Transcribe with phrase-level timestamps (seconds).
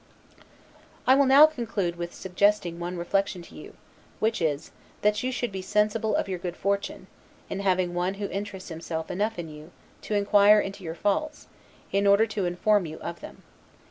[1.05, 3.75] I will now conclude with suggesting one reflection to you;
[4.19, 4.71] which is,
[5.03, 7.05] that you should be sensible of your good fortune,
[7.51, 9.69] in having one who interests himself enough in you,
[10.01, 11.45] to inquire into your faults,
[11.91, 13.43] in order to inform you of them.